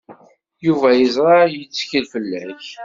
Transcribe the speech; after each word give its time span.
Yuba 0.65 0.89
yeẓra 0.99 1.39
yettkel 1.57 2.03
fell-ak. 2.13 2.65